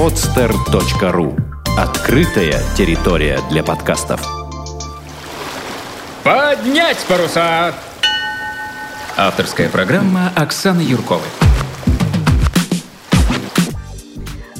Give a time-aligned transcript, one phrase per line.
[0.00, 1.38] podster.ru
[1.76, 4.26] Открытая территория для подкастов.
[6.24, 7.74] Поднять паруса!
[9.18, 11.28] Авторская программа Оксаны Юрковой.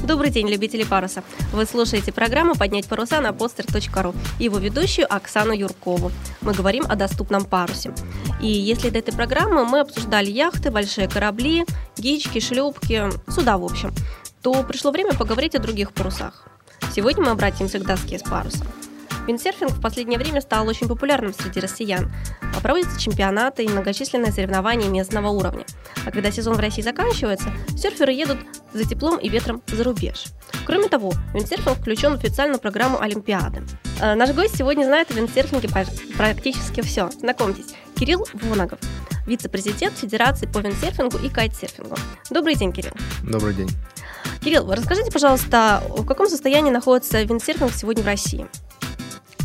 [0.03, 1.23] Добрый день, любители паруса.
[1.53, 6.11] Вы слушаете программу «Поднять паруса» на poster.ru и его ведущую Оксану Юркову.
[6.41, 7.93] Мы говорим о доступном парусе.
[8.41, 11.65] И если до этой программы мы обсуждали яхты, большие корабли,
[11.97, 13.91] гички, шлюпки, суда в общем,
[14.41, 16.47] то пришло время поговорить о других парусах.
[16.93, 18.67] Сегодня мы обратимся к доске с парусом.
[19.27, 22.11] Виндсерфинг в последнее время стал очень популярным среди россиян.
[22.61, 25.65] Проводятся чемпионаты и многочисленные соревнования местного уровня.
[26.05, 28.39] А когда сезон в России заканчивается, серферы едут
[28.73, 30.25] за теплом и ветром за рубеж.
[30.65, 33.63] Кроме того, виндсерфинг включен в официальную программу Олимпиады.
[33.99, 35.69] Э, наш гость сегодня знает о виндсерфинге
[36.17, 37.09] практически все.
[37.11, 38.79] Знакомьтесь, Кирилл Воногов,
[39.25, 41.95] вице-президент Федерации по виндсерфингу и кайтсерфингу.
[42.29, 42.93] Добрый день, Кирилл.
[43.23, 43.69] Добрый день.
[44.41, 48.47] Кирилл, расскажите, пожалуйста, в каком состоянии находится виндсерфинг сегодня в России?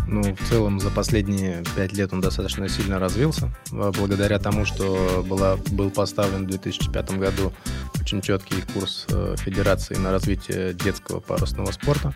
[0.09, 5.25] Ну, в целом, за последние пять лет он достаточно сильно развился, а благодаря тому, что
[5.29, 7.53] была, был поставлен в 2005 году
[8.01, 12.15] очень четкий курс э, Федерации на развитие детского парусного спорта.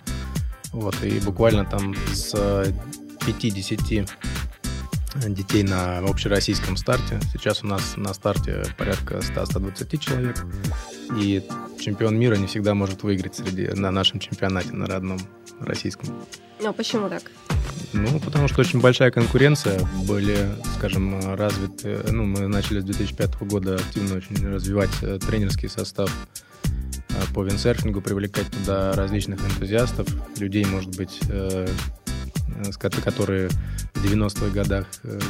[0.72, 4.08] Вот, и буквально там с 5-10
[5.14, 7.20] детей на общероссийском старте.
[7.33, 10.44] Сейчас у нас на старте порядка 100-120 человек.
[11.16, 11.42] И
[11.80, 15.19] чемпион мира не всегда может выиграть среди, на нашем чемпионате, на родном
[15.61, 16.08] российском.
[16.61, 17.22] Ну, почему так?
[17.92, 19.81] Ну, потому что очень большая конкуренция.
[20.06, 20.36] Были,
[20.77, 22.00] скажем, развиты...
[22.11, 26.14] Ну, мы начали с 2005 года активно очень развивать э, тренерский состав
[26.64, 30.06] э, по виндсерфингу, привлекать туда различных энтузиастов,
[30.38, 31.19] людей, может быть,
[32.66, 33.48] э, которые
[33.94, 34.86] в 90-х годах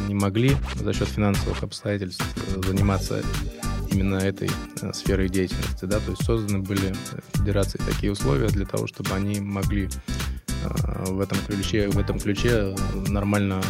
[0.08, 2.24] не могли за счет финансовых обстоятельств
[2.64, 3.22] заниматься
[3.90, 4.50] именно этой
[4.92, 5.84] сферой деятельности.
[5.84, 5.98] Да?
[5.98, 6.94] То есть созданы были
[7.34, 9.88] федерации такие условия для того, чтобы они могли
[11.06, 12.74] в этом ключе, в этом ключе
[13.08, 13.60] нормально,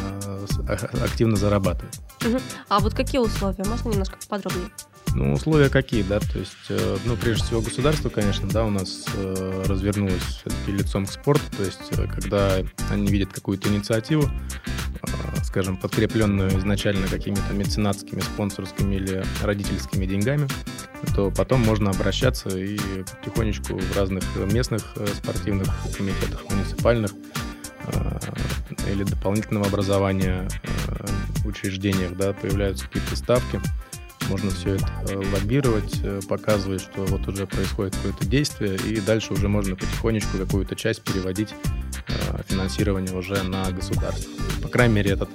[0.69, 2.01] а, активно зарабатывать.
[2.69, 3.65] А вот какие условия?
[3.65, 4.71] Можно немножко подробнее?
[5.15, 9.07] Ну, условия какие, да, то есть, э, ну, прежде всего, государство, конечно, да, у нас
[9.15, 12.59] э, развернулось лицом к спорту, то есть, э, когда
[12.91, 14.31] они видят какую-то инициативу,
[15.43, 20.47] скажем, подкрепленную изначально какими-то меценатскими, спонсорскими или родительскими деньгами,
[21.17, 22.79] то потом можно обращаться и
[23.21, 24.23] потихонечку в разных
[24.53, 27.11] местных спортивных комитетах, муниципальных
[28.87, 30.47] или дополнительного образования
[31.45, 33.61] учреждениях да, появляются какие-то ставки.
[34.29, 34.87] Можно все это
[35.33, 41.03] лоббировать, показывать, что вот уже происходит какое-то действие, и дальше уже можно потихонечку какую-то часть
[41.03, 41.55] переводить
[42.49, 44.31] финансирование уже на государство.
[44.63, 45.31] По крайней мере, этот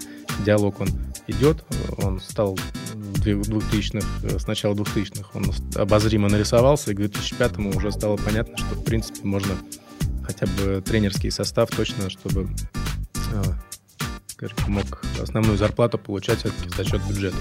[0.45, 0.89] диалог он
[1.27, 1.63] идет,
[1.97, 2.57] он стал
[2.95, 8.75] 2000-х, э, с начала 2000-х он обозримо нарисовался, и к 2005 уже стало понятно, что,
[8.75, 9.55] в принципе, можно
[10.23, 12.49] хотя бы тренерский состав точно, чтобы
[13.31, 17.37] э, мог основную зарплату получать за счет бюджета.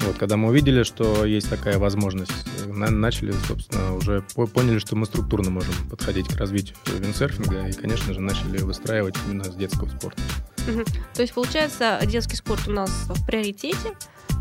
[0.00, 2.32] Вот, когда мы увидели, что есть такая возможность,
[2.64, 4.22] э, начали, собственно, уже
[4.54, 9.44] поняли, что мы структурно можем подходить к развитию виндсерфинга и, конечно же, начали выстраивать именно
[9.44, 10.22] с детского спорта.
[11.14, 13.94] То есть, получается, детский спорт у нас в приоритете,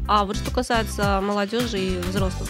[0.07, 2.50] а вот что касается молодежи и взрослых?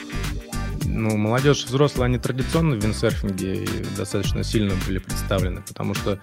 [0.85, 6.19] Ну, молодежь и взрослые, они традиционно в виндсерфинге достаточно сильно были представлены, потому что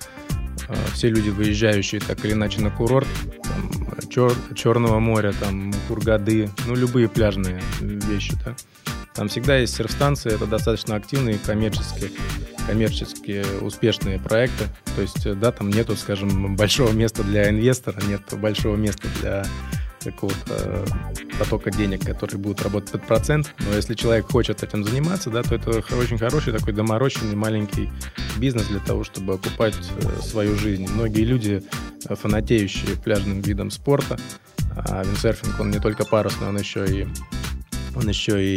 [0.94, 3.08] все люди, выезжающие так или иначе на курорт,
[3.42, 8.54] там, чер, Черного моря, там, Кургады, ну, любые пляжные вещи, да,
[9.14, 12.10] там всегда есть серф-станции, это достаточно активные коммерческие,
[12.66, 14.64] коммерчески успешные проекты.
[14.97, 19.46] То есть, да, там нету, скажем, большого места для инвестора, нет большого места для
[20.04, 20.87] какого-то э,
[21.38, 23.54] потока денег, который будет работать под процент.
[23.59, 27.91] Но если человек хочет этим заниматься, да, то это очень хороший такой доморощенный маленький
[28.38, 30.88] бизнес для того, чтобы окупать э, свою жизнь.
[30.93, 31.62] Многие люди,
[32.09, 34.19] э, фанатеющие пляжным видом спорта,
[34.76, 37.06] а виндсерфинг, он не только парусный, он еще и
[37.96, 38.56] он еще и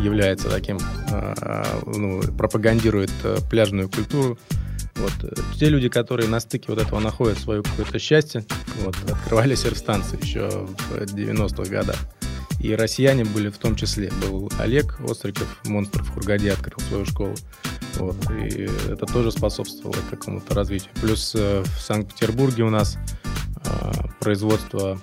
[0.00, 0.78] является таким,
[1.84, 3.10] ну, пропагандирует
[3.50, 4.38] пляжную культуру,
[4.96, 5.12] вот.
[5.22, 8.44] Э, те люди, которые на стыке вот этого находят свое какое-то счастье,
[8.82, 11.96] вот, открывали серф-станции еще в 90-х годах.
[12.60, 14.12] И россияне были в том числе.
[14.22, 17.34] Был Олег Остриков, монстр в Хургаде, открыл свою школу.
[17.96, 18.16] Вот.
[18.30, 20.90] И это тоже способствовало какому-то развитию.
[21.00, 22.98] Плюс э, в Санкт-Петербурге у нас
[23.64, 24.98] э, производство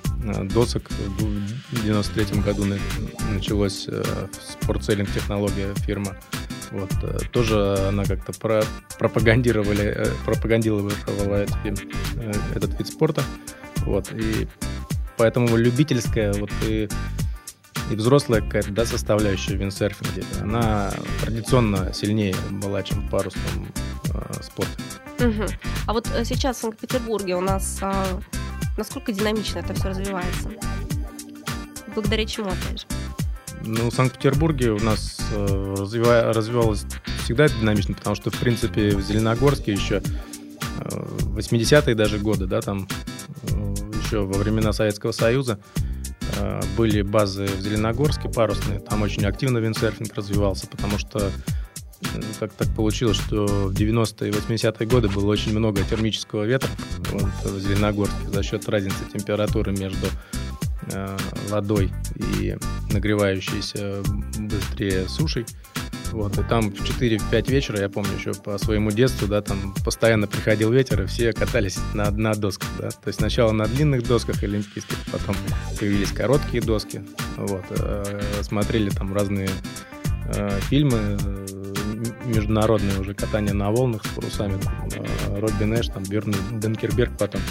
[0.53, 2.65] досок в 93 году
[3.29, 3.87] началось
[4.61, 6.15] спортселлинг технология фирма
[6.71, 8.63] вот, э, тоже она как-то про
[8.97, 10.91] пропагандировали, э, пропагандировала
[11.43, 11.85] эти,
[12.15, 13.23] э, этот вид спорта.
[13.85, 14.47] Вот, и
[15.17, 16.89] поэтому любительская вот и
[17.91, 23.67] и взрослая какая-то да, составляющая в виндсерфинге, она традиционно сильнее была, чем парусном
[24.13, 24.83] э, спорте.
[25.19, 25.45] Угу.
[25.87, 28.05] А вот э, сейчас в Санкт-Петербурге у нас а,
[28.77, 30.51] насколько динамично это все развивается?
[31.95, 32.98] Благодаря чему, опять же?
[33.71, 36.85] Ну, в Санкт-Петербурге у нас э, развива- развивалось
[37.23, 40.01] всегда динамично, потому что, в принципе, в Зеленогорске еще
[40.79, 40.89] э,
[41.35, 42.87] 80-е даже годы, да, там
[43.43, 45.59] э, еще во времена Советского Союза
[46.37, 51.29] э, были базы в Зеленогорске парусные, там очень активно виндсерфинг развивался, потому что
[52.39, 56.71] как так получилось, что в 90-е и 80-е годы было очень много термического ветра
[57.11, 60.07] вот, в Зеленогорске за счет разницы температуры между
[61.49, 62.57] водой и
[62.91, 64.01] нагревающейся
[64.37, 65.45] быстрее сушей.
[66.11, 70.27] Вот, и там в 4-5 вечера, я помню еще по своему детству, да, там постоянно
[70.27, 72.89] приходил ветер, и все катались на, на досках, да.
[72.89, 75.35] То есть сначала на длинных досках олимпийских, потом
[75.79, 77.03] появились короткие доски,
[77.37, 79.49] вот, э, смотрели там разные
[80.33, 81.17] э, фильмы,
[82.25, 84.59] международное уже катание на волнах с парусами,
[84.93, 87.41] э, Робин Эш, там, Бирн Денкерберг потом.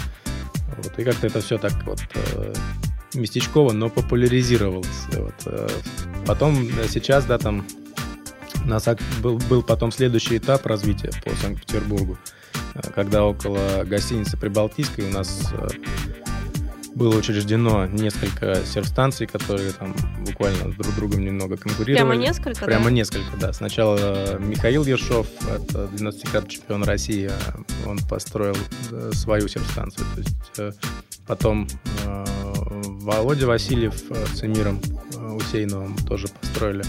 [0.77, 2.53] Вот, и как-то это все так вот э,
[3.13, 5.05] местечково, но популяризировалось.
[5.13, 5.35] Вот.
[5.45, 5.67] Э,
[6.25, 7.65] потом, сейчас, да, там
[8.63, 8.87] у нас
[9.21, 12.17] был, был потом следующий этап развития по Санкт-Петербургу,
[12.93, 15.53] когда около гостиницы Прибалтийской у нас
[16.99, 19.95] было учреждено несколько серф-станций, которые там
[20.25, 21.95] буквально друг другом немного конкурировали.
[21.95, 22.91] Прямо несколько, Прямо да?
[22.91, 23.53] несколько, да.
[23.53, 27.31] Сначала Михаил Ершов, это 12-кратный чемпион России,
[27.85, 28.57] он построил
[28.91, 30.05] э, свою серф-станцию.
[30.13, 30.71] То есть э,
[31.25, 31.67] потом
[32.05, 32.25] э,
[32.99, 34.81] Володя Васильев с Эмиром
[35.35, 36.83] Усейновым тоже построили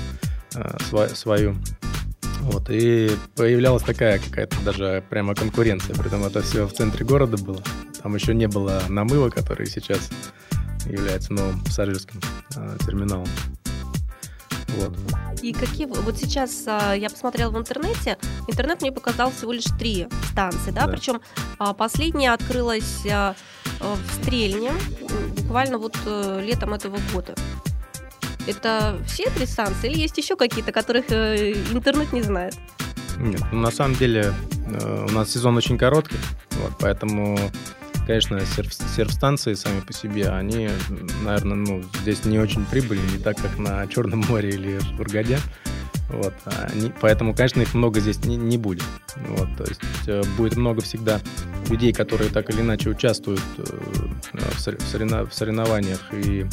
[1.15, 1.57] свою.
[2.43, 7.37] Вот, и появлялась такая какая-то даже прямо конкуренция, при этом это все в центре города
[7.37, 7.63] было.
[8.03, 10.11] Там еще не было намыва, который сейчас
[10.87, 12.21] является новым пассажирским
[12.57, 13.27] э, терминалом.
[14.69, 14.97] Вот.
[15.43, 20.07] И какие вот сейчас а, я посмотрела в интернете, интернет мне показал всего лишь три
[20.31, 20.93] станции, да, да.
[20.93, 21.21] причем
[21.59, 23.35] а, последняя открылась а,
[23.81, 24.73] в Стрельне
[25.37, 27.35] буквально вот а, летом этого года.
[28.47, 32.55] Это все три станции или есть еще какие-то, которых э, интернет не знает?
[33.19, 34.33] Нет, ну, на самом деле
[34.67, 36.17] э, у нас сезон очень короткий,
[36.53, 37.39] вот, поэтому
[38.07, 40.69] конечно, серф, серф-станции сами по себе, они,
[41.23, 45.39] наверное, ну, здесь не очень прибыльны, не так, как на Черном море или в Ургаде.
[46.09, 46.35] Вот,
[46.73, 48.83] они, поэтому, конечно, их много здесь не, не будет.
[49.29, 51.21] Вот, то есть э, будет много всегда
[51.71, 53.63] людей, которые так или иначе участвуют э,
[54.33, 56.47] в, соревно, в соревнованиях и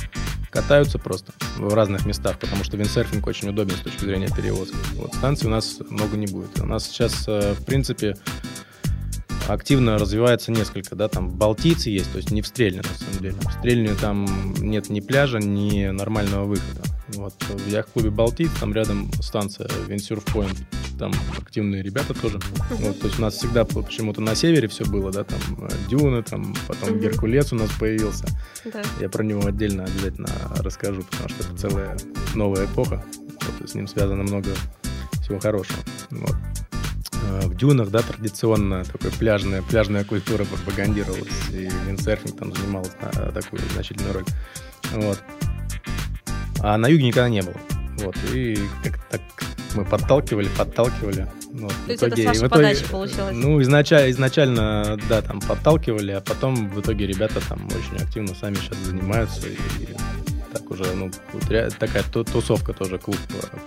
[0.49, 4.75] катаются просто в разных местах, потому что виндсерфинг очень удобен с точки зрения перевозки.
[4.95, 6.59] Вот, станций у нас много не будет.
[6.59, 8.15] У нас сейчас, э, в принципе,
[9.47, 13.35] активно развивается несколько, да, там Балтийцы есть, то есть не в Стрельне, на самом деле.
[13.39, 16.81] В Стрельне там нет ни пляжа, ни нормального выхода.
[17.09, 20.57] Вот в яхт-клубе Балтийц, там рядом станция Винсюрф Point,
[21.00, 22.39] там активные ребята тоже.
[22.69, 26.24] Вот, то есть у нас всегда почему-то на севере все было, да, там э, дюны,
[26.24, 28.25] там потом Геркулес у нас появился.
[28.65, 28.81] Да.
[29.00, 31.98] Я про него отдельно обязательно расскажу, потому что это целая
[32.36, 33.04] новая эпоха.
[33.59, 34.50] Вот, с ним связано много
[35.21, 35.80] всего хорошего.
[36.12, 36.36] Вот.
[37.24, 43.31] Э, в дюнах, да, традиционно такая пляжная, пляжная культура пропагандировалась, и виндсерфинг там занимал а,
[43.31, 44.25] такую значительную роль.
[44.94, 45.24] Вот.
[46.59, 47.56] А на юге никогда не было.
[47.99, 49.21] Вот, и как так
[49.76, 51.28] мы подталкивали, подталкивали.
[51.52, 53.35] Вот, То есть итоге, это с вашей итоге, подачи получилось?
[53.35, 58.56] Ну, изначально, изначально, да, там подталкивали, а потом в итоге ребята там очень активно сами
[58.56, 59.56] сейчас занимаются и
[60.54, 61.11] так уже, ну,
[61.80, 63.18] такая тусовка тоже, клуб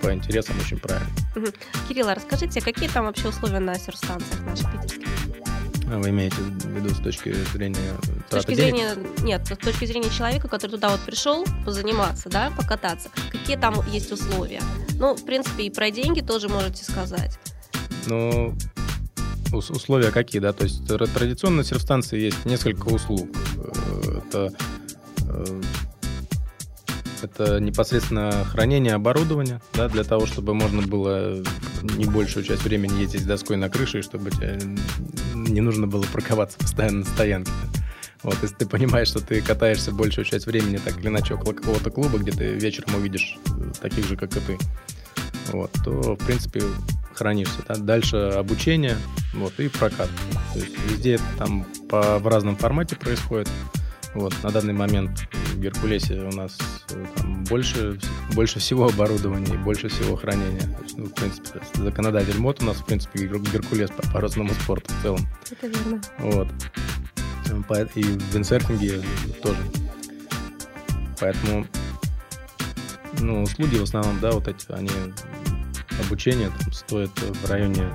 [0.03, 1.09] по, интересам очень правильно.
[1.37, 1.47] Угу.
[1.89, 5.07] Кирилл, расскажите, какие там вообще условия на серстанциях наших питерских?
[5.93, 7.79] А вы имеете в виду с точки зрения
[8.29, 13.09] С точки зрения, нет, с точки зрения человека, который туда вот пришел позаниматься, да, покататься,
[13.33, 14.63] какие там есть условия?
[15.01, 17.39] Ну, в принципе, и про деньги тоже можете сказать.
[18.07, 18.55] Ну,
[19.53, 20.53] условия какие, да?
[20.53, 23.29] То есть традиционно на серф-станции есть несколько услуг.
[23.57, 24.53] Э, это
[25.27, 25.63] э,
[27.23, 31.43] это непосредственно хранение оборудования, да, для того, чтобы можно было
[31.83, 34.59] не большую часть времени ездить с доской на крыше, чтобы тебе
[35.35, 37.53] не нужно было парковаться постоянно на стоянке.
[38.23, 41.91] Вот, если ты понимаешь, что ты катаешься большую часть времени так или иначе около какого-то
[41.91, 43.39] клуба, где ты вечером увидишь
[43.81, 44.59] таких же, как и ты,
[45.53, 46.63] вот, то, в принципе,
[47.15, 47.63] хранишься.
[47.67, 47.77] Да?
[47.77, 48.97] Дальше обучение,
[49.33, 50.09] вот, и прокат.
[50.53, 53.49] То есть везде там по, в разном формате происходит.
[54.15, 56.59] Вот, на данный момент в Геркулесе у нас
[56.91, 57.99] э, там больше,
[58.35, 60.69] больше всего оборудования и больше всего хранения.
[60.97, 65.29] Ну, в принципе, законодатель мод у нас, в принципе, Геркулес по, разному спорту в целом.
[65.51, 66.01] Это верно.
[66.19, 66.49] Вот.
[67.95, 69.03] И в виндсерфинге
[69.43, 69.59] тоже.
[71.19, 71.67] Поэтому
[73.19, 74.91] ну, услуги в основном, да, вот эти, они,
[76.05, 77.91] обучение там стоит в районе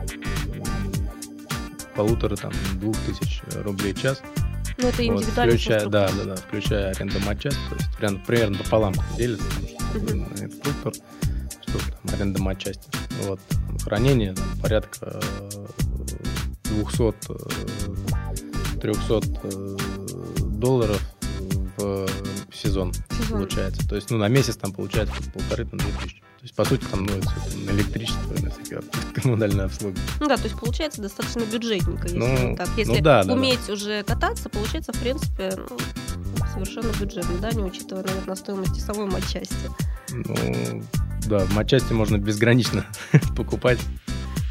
[1.95, 4.21] полутора, там, двух тысяч рублей в час.
[4.77, 5.53] Ну, это индивидуально.
[5.53, 9.45] Вот, включая, да, да, да, включая аренду матчасти, то есть примерно, примерно пополам делится,
[9.99, 10.93] потому
[11.61, 12.89] что там, аренда матчасти.
[13.23, 13.39] Вот,
[13.83, 15.19] хранение там, порядка
[16.63, 17.15] 200-300
[18.79, 18.91] э,
[19.43, 19.77] э,
[20.43, 21.01] долларов
[21.77, 22.07] в
[22.53, 23.87] сезон, сезон получается.
[23.87, 26.19] То есть, ну, на месяц там получается полторы, там, две тысячи.
[26.19, 27.27] То есть, по сути, там, ну, это
[27.65, 28.81] на электричество, на всякие
[29.15, 29.97] коммунальные услуги.
[30.19, 32.69] Ну да, то есть, получается достаточно бюджетненько, если ну, так.
[32.77, 33.73] Если ну, да, уметь да.
[33.73, 35.77] уже кататься, получается, в принципе, ну,
[36.53, 39.55] совершенно бюджетно, да, не учитывая, наверное, стоимости самой матчасти.
[40.11, 40.83] Ну,
[41.27, 42.85] да, в матчасти можно безгранично
[43.35, 43.79] покупать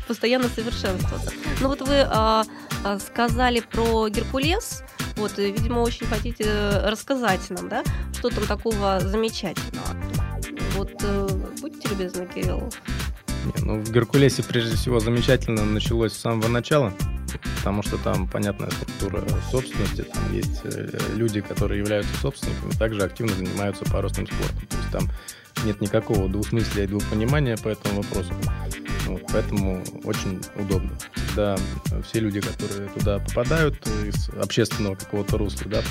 [0.06, 1.32] постоянно совершенствоваться.
[1.60, 2.44] Ну вот вы а,
[2.84, 4.82] а, сказали про Геркулес,
[5.16, 6.44] вот, и, видимо, очень хотите
[6.84, 9.86] рассказать нам, да, что там такого замечательного.
[10.74, 11.28] Вот, э,
[11.60, 12.68] будьте любезны, Кирилл.
[13.44, 16.92] Не, ну, в Геркулесе, прежде всего, замечательно началось с самого начала,
[17.58, 23.34] потому что там понятная структура собственности, там есть э, люди, которые являются собственниками, также активно
[23.34, 24.66] занимаются парусным спортом.
[24.68, 25.08] То есть там
[25.64, 28.32] нет никакого двусмыслия и двупонимания по этому вопросу.
[29.06, 30.90] Вот, поэтому очень удобно.
[31.14, 31.56] Всегда
[32.06, 35.82] все люди, которые туда попадают из общественного какого-то русла, да,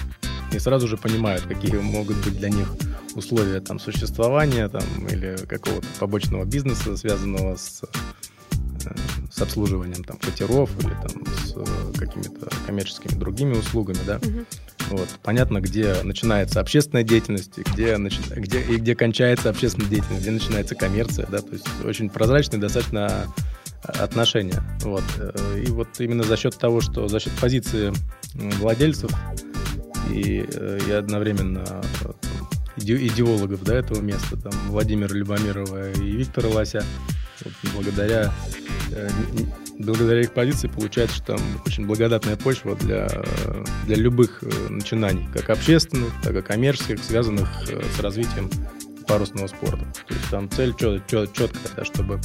[0.51, 2.67] и сразу же понимают, какие могут быть для них
[3.15, 7.81] условия там, существования там, или какого-то побочного бизнеса, связанного с,
[8.85, 8.95] э,
[9.31, 13.99] с обслуживанием там, катеров или там, с какими-то коммерческими другими услугами.
[14.05, 14.17] Да?
[14.17, 14.45] Угу.
[14.95, 15.09] Вот.
[15.23, 18.19] Понятно, где начинается общественная деятельность, и где, начи...
[18.35, 21.25] где, и где кончается общественная деятельность, где начинается коммерция.
[21.27, 21.39] Да?
[21.39, 23.25] То есть очень прозрачные достаточно
[23.83, 24.61] отношения.
[24.81, 25.03] Вот.
[25.65, 27.91] И вот именно за счет того, что за счет позиции
[28.33, 29.11] владельцев
[30.11, 31.65] и, э, и одновременно
[32.77, 36.83] идеологов да, этого места, там, Владимира Любомирова и Виктора Лося,
[37.43, 38.31] вот, благодаря
[38.91, 39.09] э,
[39.83, 43.07] благодаря их позиции получается, что там очень благодатная почва для,
[43.85, 48.49] для любых э, начинаний, как общественных, так и коммерческих, связанных э, с развитием
[49.07, 49.85] парусного спорта.
[50.07, 52.19] То есть там цель чет, чет, четкая, да, чтобы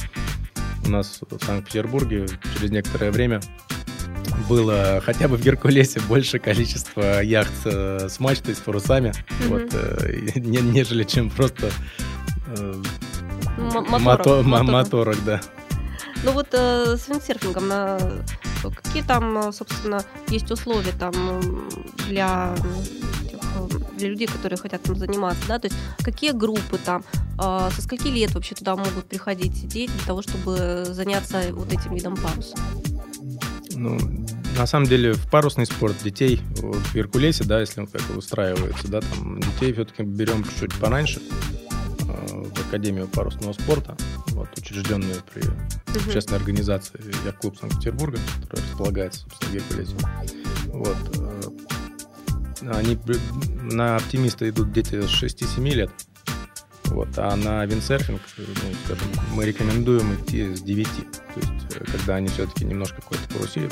[0.85, 2.25] у нас в Санкт-Петербурге
[2.55, 3.41] через некоторое время
[4.47, 9.11] было хотя бы в Геркулесе больше количества яхт э, с мачтой, с парусами,
[9.41, 9.47] mm-hmm.
[9.49, 11.69] вот, нежели чем просто
[13.57, 14.67] моторок, мото- моторок.
[14.67, 15.41] моторок, да.
[16.23, 17.97] Ну вот э, с виндсерфингом, на...
[18.83, 21.13] какие там, собственно, есть условия там
[22.07, 22.55] для
[23.99, 27.03] для людей, которые хотят там заниматься, да, то есть какие группы там,
[27.37, 31.93] э, со скольки лет вообще туда могут приходить дети для того, чтобы заняться вот этим
[31.93, 32.55] видом паруса?
[33.75, 33.97] Ну,
[34.57, 39.01] на самом деле в парусный спорт детей в Геркулесе, да, если он как устраивается, да,
[39.01, 41.21] там детей все-таки берем чуть-чуть пораньше
[42.01, 43.95] э, в Академию парусного спорта
[44.39, 46.07] вот, учрежденную при uh-huh.
[46.07, 49.95] общественной организации Яхт-клуб Санкт-Петербурга, которая располагается, собственно, в Геркулесе.
[50.67, 50.97] Вот.
[52.61, 52.97] Э, они
[53.71, 55.91] на оптимиста идут дети с 6-7 лет,
[56.89, 58.45] вот, а на виндсерфинг, ну,
[58.85, 60.87] скажем, мы рекомендуем идти с 9.
[60.87, 63.69] То есть, э, когда они все-таки немножко какое-то получили,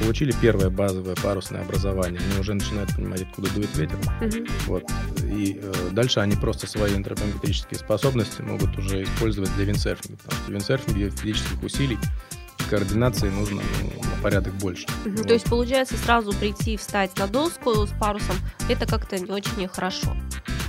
[0.00, 3.98] получили первое базовое парусное образование, они уже начинают понимать, откуда дует ветер.
[4.20, 4.50] Mm-hmm.
[4.66, 4.84] Вот,
[5.22, 10.16] и э, дальше они просто свои антропометрические способности могут уже использовать для виндсерфинга.
[10.18, 11.98] Потому что в виндсерфинге физических усилий
[12.68, 14.86] координации нужно ну, на порядок больше.
[15.04, 15.16] Угу.
[15.16, 15.26] Вот.
[15.28, 18.36] То есть, получается, сразу прийти, встать на доску с парусом,
[18.68, 20.14] это как-то не очень хорошо.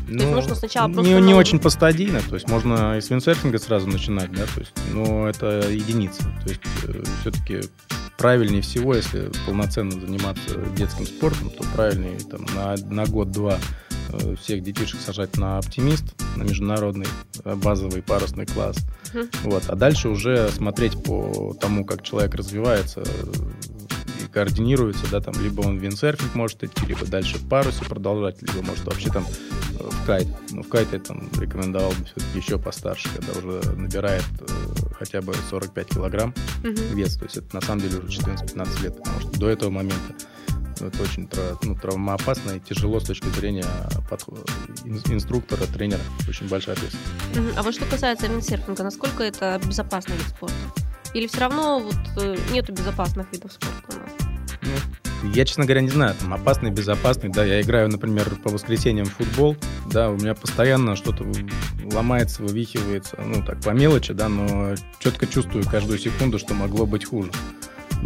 [0.08, 1.12] Ну, то есть ну, нужно сначала просто...
[1.12, 4.72] Не, не очень постадийно, то есть можно и с виндсерфинга сразу начинать, да, то есть,
[4.94, 6.24] но это единица.
[6.44, 7.62] То есть э, все-таки
[8.18, 13.58] правильнее всего, если полноценно заниматься детским спортом, то правильнее там, на, на год-два
[14.10, 16.04] э, всех детишек сажать на оптимист,
[16.36, 17.08] на международный
[17.44, 18.78] э, базовый парусный класс.
[19.15, 19.29] Uh-huh.
[19.43, 19.63] Вот.
[19.67, 25.79] А дальше уже смотреть по тому, как человек развивается, и координируется, да, там, либо он
[25.79, 29.25] в виндсерфинг может идти, либо дальше в парусе продолжать, либо может вообще там
[29.79, 30.27] э, в кайт.
[30.51, 34.45] Но в кайт я там рекомендовал бы все-таки еще постарше, когда уже набирает э,
[34.98, 36.93] хотя бы 45 килограмм uh-huh.
[36.93, 37.15] вес.
[37.15, 40.13] То есть это на самом деле уже 14-15 лет, потому что до этого момента
[40.82, 41.29] это очень
[41.63, 43.65] ну, травмоопасно и тяжело с точки зрения
[44.10, 44.41] подхода,
[44.84, 46.01] инструктора, тренера.
[46.27, 47.58] Очень большая ответственность.
[47.58, 50.55] А вот что касается виндсерфинга, насколько это безопасный вид спорта?
[51.13, 54.12] Или все равно вот э, нету безопасных видов спорта у нас?
[54.62, 59.05] Ну, я, честно говоря, не знаю, там опасный, безопасный, да, я играю, например, по воскресеньям
[59.05, 59.55] в футбол,
[59.91, 61.25] да, у меня постоянно что-то
[61.84, 67.05] ломается, вывихивается, ну, так, по мелочи, да, но четко чувствую каждую секунду, что могло быть
[67.05, 67.32] хуже.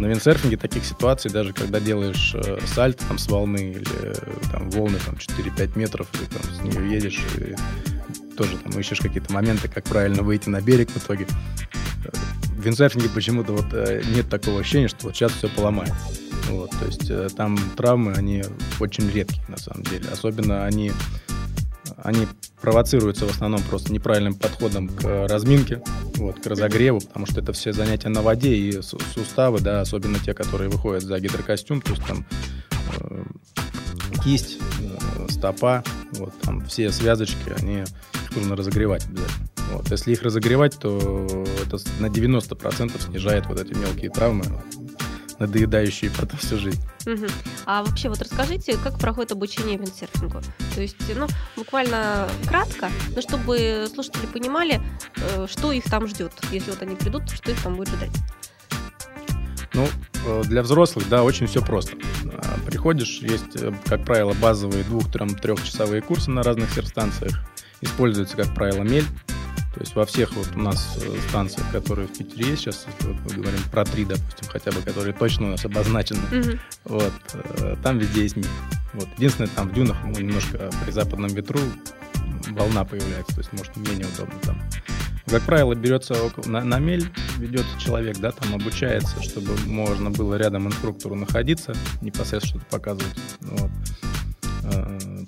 [0.00, 4.14] На виндсерфинге таких ситуаций, даже когда делаешь э, сальто там с волны или э,
[4.50, 7.54] там волны там 4-5 метров, и там с нее едешь, и
[8.34, 11.26] тоже там ищешь какие-то моменты, как правильно выйти на берег в итоге.
[12.44, 15.94] В виндсерфинге почему-то вот э, нет такого ощущения, что вот сейчас все поломается.
[16.48, 18.42] Вот, то есть э, там травмы, они
[18.80, 20.06] очень редкие на самом деле.
[20.10, 20.92] Особенно они,
[22.02, 22.26] они
[22.60, 25.82] провоцируются в основном просто неправильным подходом к разминке,
[26.16, 30.34] вот, к разогреву, потому что это все занятия на воде и суставы, да, особенно те,
[30.34, 32.26] которые выходят за гидрокостюм, то есть там
[32.98, 33.22] э,
[34.24, 37.84] кисть, э, стопа, вот там все связочки, они
[38.34, 39.48] нужно разогревать обязательно.
[39.72, 39.90] Вот.
[39.90, 44.44] Если их разогревать, то это на 90% снижает вот эти мелкие травмы,
[45.40, 46.80] надоедающие потом всю жизнь.
[47.06, 47.26] Угу.
[47.66, 50.40] А вообще вот расскажите, как проходит обучение виндсерфингу?
[50.74, 54.80] То есть, ну, буквально кратко, но чтобы слушатели понимали,
[55.16, 56.32] э, что их там ждет.
[56.52, 58.12] Если вот они придут, что их там будет ждать.
[59.72, 59.88] Ну,
[60.26, 61.96] э, для взрослых, да, очень все просто.
[62.26, 67.40] А, приходишь, есть, э, как правило, базовые двух-трехчасовые курсы на разных серстанциях.
[67.80, 69.06] Используется, как правило, мель.
[69.74, 73.16] То есть во всех вот у нас э, станциях, которые в Питере есть сейчас, вот
[73.24, 76.58] мы говорим про три, допустим, хотя бы, которые точно у нас обозначены, mm-hmm.
[76.86, 78.46] вот, э, там везде есть мель.
[78.94, 79.08] Вот.
[79.16, 81.60] Единственное, там в дюнах ну, немножко при западном ветру
[82.48, 84.60] волна появляется, то есть может менее удобно там.
[85.26, 87.08] Как правило, берется на, на мель,
[87.38, 93.16] ведется человек, да, там обучается, чтобы можно было рядом инструктору находиться, непосредственно что-то показывать.
[93.42, 93.70] Вот.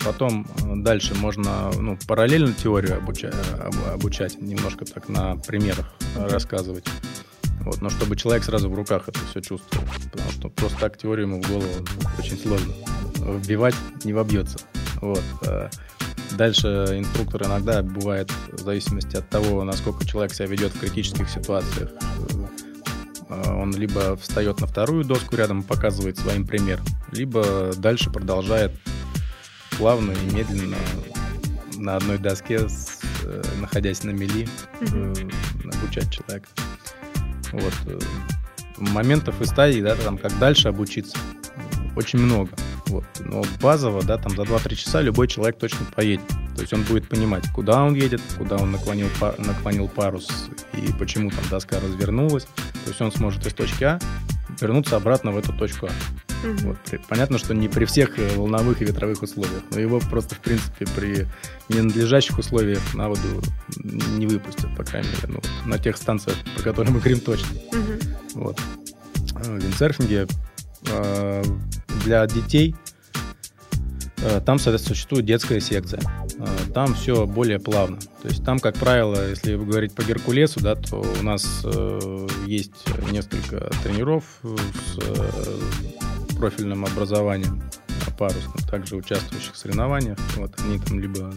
[0.03, 3.35] Э, потом э, дальше можно ну, параллельно теорию обучать,
[3.93, 6.85] обучать, немножко так на примерах рассказывать.
[7.61, 9.87] Вот, но чтобы человек сразу в руках это все чувствовал.
[10.11, 11.87] Потому что просто так теорию ему в голову
[12.19, 12.73] очень сложно.
[13.19, 14.59] Вбивать не вобьется.
[15.01, 15.23] Вот.
[15.43, 15.69] Э,
[16.33, 21.91] дальше инструктор иногда бывает, в зависимости от того, насколько человек себя ведет в критических ситуациях,
[23.47, 28.73] он либо встает на вторую доску рядом и показывает своим примером, либо дальше продолжает
[29.83, 30.77] плавно и медленно
[31.77, 34.47] на одной доске, с, э, находясь на мели,
[34.81, 35.15] э,
[35.75, 36.47] обучать человека.
[37.51, 37.75] Вот.
[37.87, 37.99] Э,
[38.77, 41.19] моментов и стадий, да, там, как дальше обучиться,
[41.97, 42.51] очень много.
[42.87, 43.05] Вот.
[43.19, 46.29] Но базово, да, там за 2-3 часа любой человек точно поедет.
[46.55, 51.31] То есть он будет понимать, куда он едет, куда он наклонил, наклонил парус и почему
[51.31, 52.45] там доска развернулась.
[52.85, 53.99] То есть он сможет из точки А
[54.61, 56.32] вернуться обратно в эту точку А.
[56.43, 56.69] Угу.
[56.69, 56.79] Вот,
[57.09, 60.87] понятно, что не при всех э, волновых и ветровых условиях, но его просто, в принципе,
[60.97, 61.27] при
[61.69, 63.43] ненадлежащих условиях на воду
[63.85, 67.49] не выпустят, по крайней мере, ну, на тех станциях, про которые мы говорим точно.
[67.57, 68.43] Угу.
[68.43, 68.61] Вот.
[69.33, 70.27] В виндсерфинге
[70.89, 71.43] э,
[72.05, 72.75] для детей
[74.19, 76.01] э, там, соответственно, существует детская секция.
[76.39, 77.99] Э, там все более плавно.
[78.23, 82.85] То есть там, как правило, если говорить по Геркулесу, да, то у нас э, есть
[83.11, 85.61] несколько тренеров с э,
[86.43, 87.63] профильным образованием
[88.19, 90.19] парусным, также участвующих в соревнованиях.
[90.37, 91.33] Вот они там либо.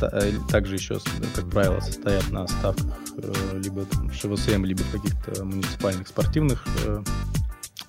[0.00, 0.98] Э, также еще,
[1.34, 6.64] как правило, состоят на ставках э, либо там, в ШВСМ, либо в каких-то муниципальных спортивных
[6.86, 7.02] э,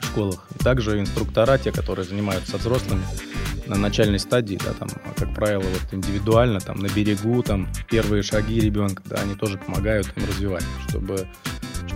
[0.02, 0.45] школах.
[0.60, 3.04] И также инструктора, те, которые занимаются со взрослыми
[3.65, 8.60] на начальной стадии, да, там, как правило, вот индивидуально, там, на берегу, там, первые шаги
[8.60, 11.28] ребенка, да, они тоже помогают им развивать, чтобы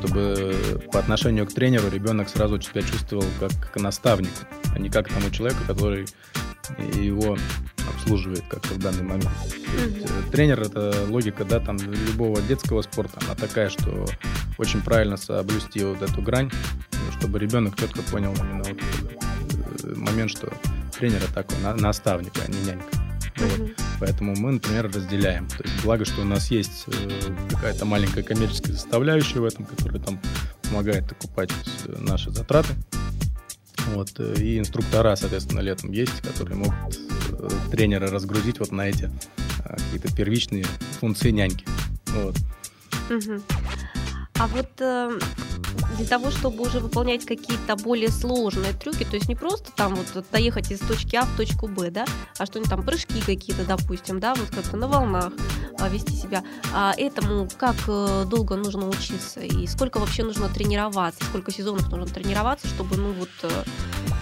[0.02, 4.34] чтобы по отношению к тренеру ребенок сразу себя чувствовал как к наставнику,
[4.74, 6.08] а не как к тому человеку, который
[6.96, 7.38] его
[7.94, 9.30] обслуживает как-то в данный момент.
[9.46, 10.32] Mm-hmm.
[10.32, 14.08] Тренер это логика, да, там любого детского спорта, она такая, что
[14.58, 16.52] очень правильно соблюсти вот эту грань,
[17.20, 18.80] чтобы ребенок четко понял именно вот
[19.84, 20.52] э, момент, что
[20.98, 22.86] тренер это такой наставник, а не нянька.
[23.38, 23.91] Вот.
[24.02, 25.48] Поэтому мы, например, разделяем.
[25.48, 30.02] То есть, благо, что у нас есть э, какая-то маленькая коммерческая составляющая в этом, которая
[30.02, 30.20] там
[30.64, 31.52] помогает окупать
[31.86, 32.74] э, наши затраты.
[33.94, 37.00] Вот, э, и инструктора, соответственно, летом есть, которые могут
[37.70, 39.12] тренера разгрузить вот на эти
[39.64, 40.66] какие-то первичные
[41.00, 41.68] функции няньки.
[42.08, 42.36] Вот.
[43.12, 43.40] Угу.
[44.42, 45.20] А вот э,
[45.98, 50.08] для того, чтобы уже выполнять какие-то более сложные трюки, то есть не просто там вот
[50.32, 52.06] доехать из точки А в точку Б, да,
[52.40, 55.32] а что-нибудь там прыжки какие-то, допустим, да, вот как-то на волнах
[55.78, 56.44] а, вести себя.
[56.74, 62.08] А этому как э, долго нужно учиться и сколько вообще нужно тренироваться, сколько сезонов нужно
[62.08, 63.64] тренироваться, чтобы, ну вот, э,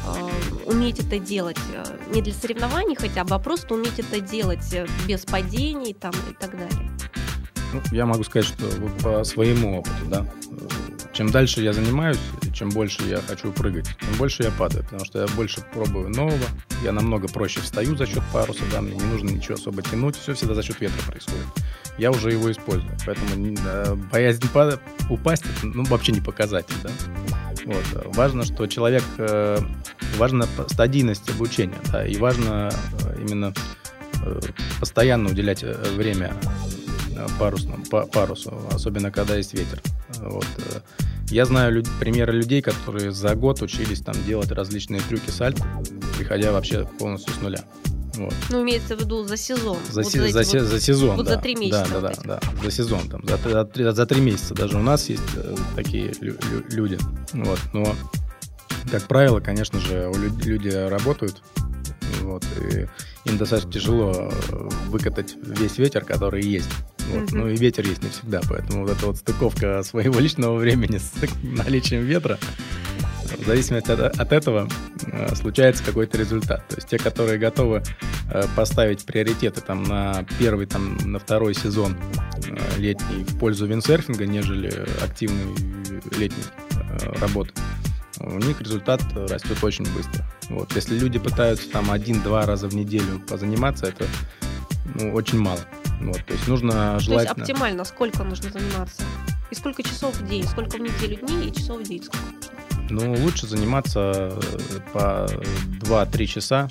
[0.05, 0.29] э,
[0.65, 4.85] уметь это делать э, не для соревнований хотя бы, а просто уметь это делать э,
[5.07, 6.91] без падений там и так далее.
[7.73, 8.65] Ну, я могу сказать, что
[9.03, 10.25] по своему опыту, да,
[11.19, 12.17] чем дальше я занимаюсь,
[12.53, 16.45] чем больше я хочу прыгать, тем больше я падаю, потому что я больше пробую нового,
[16.81, 20.33] я намного проще встаю за счет паруса, да, мне не нужно ничего особо тянуть, все
[20.33, 21.45] всегда за счет ветра происходит.
[21.97, 24.79] Я уже его использую, поэтому да, боязнь пада,
[25.09, 26.89] упасть, ну, вообще не показатель, да.
[27.65, 28.15] Вот.
[28.15, 29.59] Важно, что человек, э,
[30.17, 32.71] важна стадийность обучения, да, и важно
[33.03, 33.53] э, именно
[34.23, 34.39] э,
[34.79, 35.75] постоянно уделять э,
[37.19, 39.81] время парусному, парусу, особенно когда есть ветер.
[40.19, 40.45] Вот.
[41.29, 45.63] Я знаю люд, примеры людей, которые за год учились там делать различные трюки сальто,
[46.17, 47.63] приходя вообще полностью с нуля.
[48.15, 48.33] Вот.
[48.49, 49.77] Ну, имеется в виду за сезон.
[49.89, 51.35] За, вот се- за, вот, за сезон, вот да.
[51.35, 51.87] за три месяца.
[51.93, 55.07] Да, да, да, да, за сезон, там, за, за, за три месяца даже у нас
[55.07, 56.97] есть э, такие лю- лю- люди.
[57.33, 57.95] Вот, но,
[58.91, 60.11] как правило, конечно же,
[60.43, 61.41] люди работают,
[62.23, 62.87] вот, и
[63.29, 64.11] им достаточно тяжело
[64.49, 66.69] э, выкатать весь ветер, который есть.
[67.09, 67.23] Вот.
[67.23, 67.37] Mm-hmm.
[67.37, 71.13] Ну и ветер есть не всегда, поэтому вот эта вот стыковка своего личного времени с
[71.43, 72.37] наличием ветра
[73.37, 74.67] в зависимости от, от этого
[75.05, 76.67] э, случается какой-то результат.
[76.67, 77.83] То есть те, которые готовы
[78.31, 81.97] э, поставить приоритеты там, на первый, там, на второй сезон
[82.47, 85.55] э, летний в пользу виндсерфинга, нежели активной
[86.17, 86.43] летней
[87.19, 87.51] работы,
[88.19, 90.25] у них результат растет очень быстро.
[90.49, 90.75] Вот.
[90.75, 94.05] Если люди пытаются там один-два раза в неделю позаниматься, это
[94.95, 95.59] ну, очень мало.
[95.99, 96.23] Вот.
[96.25, 97.33] То есть нужно желательно...
[97.35, 99.03] То есть оптимально сколько нужно заниматься?
[99.51, 100.45] И сколько часов в день?
[100.47, 102.03] Сколько в неделю дней и часов в день?
[102.03, 102.25] Сколько?
[102.89, 105.27] Ну, лучше заниматься э, по
[105.85, 106.67] 2-3 часа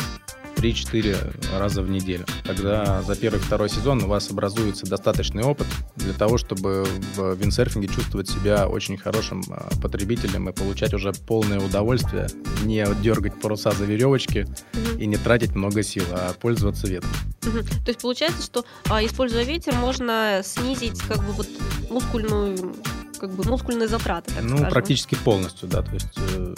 [0.59, 2.27] 3-4 раза в неделю.
[2.45, 5.67] Тогда за первый второй сезон у вас образуется достаточный опыт
[5.97, 11.61] для того, чтобы в виндсерфинге чувствовать себя очень хорошим а, потребителем и получать уже полное
[11.61, 12.29] удовольствие,
[12.65, 14.99] не дергать паруса за веревочки угу.
[14.99, 17.13] и не тратить много сил, а пользоваться ветром.
[17.47, 17.63] Угу.
[17.85, 21.49] То есть получается, что а, используя ветер, можно снизить как бы вот
[21.91, 22.75] мускульную
[23.19, 24.71] как бы мускульные затраты, Ну, скажем.
[24.71, 25.83] практически полностью, да.
[25.83, 26.55] То есть э,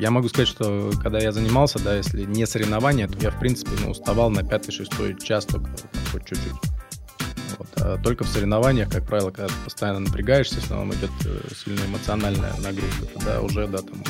[0.00, 3.72] я могу сказать, что когда я занимался, да, если не соревнования, то я, в принципе,
[3.84, 5.70] ну, уставал на пятый-шестой час только
[6.10, 6.70] хоть чуть-чуть.
[7.58, 7.68] Вот.
[7.76, 11.86] А только в соревнованиях, как правило, когда ты постоянно напрягаешься, в основном идет э, сильная
[11.86, 14.02] эмоциональная нагрузка, тогда уже, да, там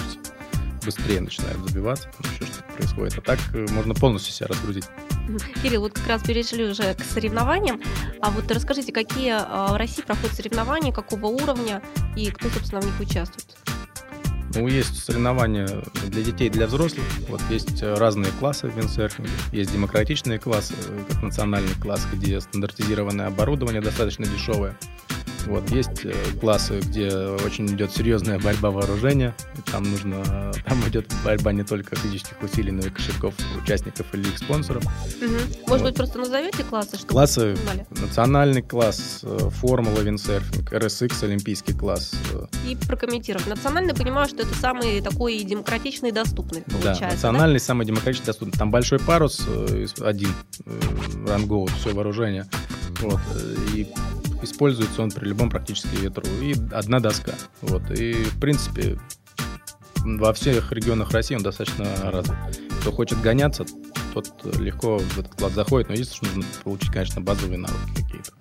[0.84, 3.18] быстрее начинают забиваться, там еще что-то происходит.
[3.18, 4.84] А так э, можно полностью себя разгрузить.
[5.62, 7.80] Кирилл, вот как раз перешли уже к соревнованиям.
[8.20, 11.82] А вот расскажите, какие а, в России проходят соревнования, какого уровня
[12.16, 13.56] и кто, собственно, в них участвует?
[14.54, 15.68] Ну, есть соревнования
[16.08, 17.04] для детей и для взрослых.
[17.28, 19.30] Вот есть разные классы в виндсерфинге.
[19.52, 20.74] Есть демократичные классы,
[21.08, 24.76] как национальный класс, где стандартизированное оборудование достаточно дешевое.
[25.46, 29.34] Вот, есть э, классы, где очень идет серьезная борьба вооружения.
[29.70, 34.38] Там нужно, там идет борьба не только физических усилий, но и кошельков участников или их
[34.38, 34.84] спонсоров.
[34.84, 35.32] Угу.
[35.66, 35.82] Может вот.
[35.82, 36.96] быть, просто назовете классы?
[36.96, 37.56] Чтобы классы,
[37.90, 42.12] национальный класс, э, формула виндсерфинг, RSX, олимпийский класс.
[42.32, 42.46] Э.
[42.68, 43.46] И прокомментировать.
[43.46, 47.00] Национальный, понимаю, что это самый такой демократичный и доступный, получается.
[47.00, 47.64] Да, национальный да?
[47.64, 48.58] самый демократичный доступный.
[48.58, 49.40] Там большой парус,
[50.00, 50.30] один,
[51.26, 52.46] рангоут, все вооружение.
[53.00, 53.20] Вот,
[53.74, 53.86] и
[54.42, 56.24] используется он при любом практически ветру.
[56.40, 57.32] И одна доска.
[57.62, 57.90] Вот.
[57.90, 58.98] И, в принципе,
[60.04, 62.36] во всех регионах России он достаточно развит.
[62.80, 63.64] Кто хочет гоняться,
[64.14, 68.32] тот легко в этот клад заходит, но единственное, что нужно получить, конечно, базовые навыки какие-то.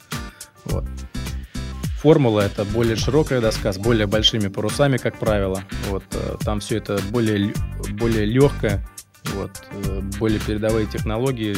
[0.66, 0.86] Вот.
[2.00, 5.64] Формула это более широкая доска с более большими парусами, как правило.
[5.90, 7.54] Вот, э, там все это более,
[7.92, 8.88] более легкое,
[9.34, 11.58] вот, э, более передовые технологии,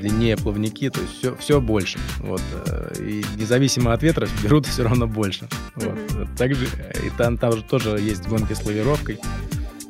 [0.00, 1.98] длиннее плавники, то есть все, все больше.
[2.18, 2.42] Вот.
[2.66, 5.48] Э, и независимо от ветра берут все равно больше.
[5.74, 5.86] Вот.
[5.86, 6.36] Mm-hmm.
[6.36, 9.20] Также и там, там же тоже есть гонки с лавировкой.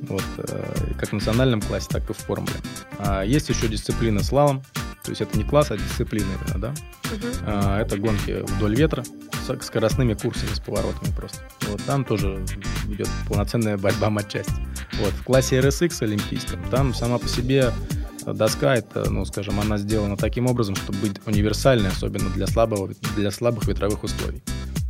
[0.02, 2.54] Вот, э, как в национальном классе, так и в формуле.
[2.98, 4.62] А есть еще дисциплина слалом.
[5.02, 6.74] То есть это не класс, а дисциплина именно, да?
[7.04, 7.44] Uh-huh.
[7.46, 9.02] А, это гонки вдоль ветра
[9.46, 11.38] с скоростными курсами, с поворотами просто.
[11.68, 12.44] Вот там тоже
[12.88, 14.52] идет полноценная борьба матчасти.
[15.00, 17.72] Вот в классе RSX олимпийском там сама по себе
[18.26, 23.30] доска, это, ну, скажем, она сделана таким образом, чтобы быть универсальной, особенно для, слабого, для
[23.30, 24.42] слабых ветровых условий.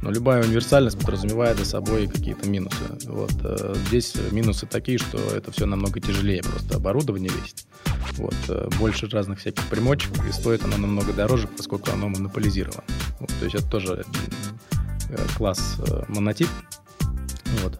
[0.02, 2.76] Но любая универсальность подразумевает за собой какие-то минусы.
[3.04, 3.32] Вот.
[3.42, 7.66] Э, здесь минусы такие, что это все намного тяжелее, просто оборудование весит.
[8.12, 8.34] Вот.
[8.48, 12.82] Э, больше разных всяких примочек, и стоит оно намного дороже, поскольку оно монополизировано.
[13.18, 13.28] Вот.
[13.38, 14.04] То есть это тоже
[15.10, 15.76] э, класс
[16.08, 16.48] монотип.
[17.62, 17.78] Вот.